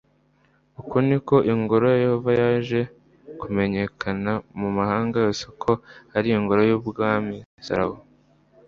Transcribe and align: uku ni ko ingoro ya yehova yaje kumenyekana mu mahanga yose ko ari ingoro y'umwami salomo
uku 0.79 0.95
ni 1.07 1.17
ko 1.27 1.35
ingoro 1.51 1.85
ya 1.91 1.97
yehova 2.05 2.31
yaje 2.41 2.79
kumenyekana 3.39 4.31
mu 4.59 4.67
mahanga 4.77 5.15
yose 5.25 5.45
ko 5.61 5.71
ari 6.17 6.27
ingoro 6.37 6.61
y'umwami 6.69 7.37
salomo 7.67 8.01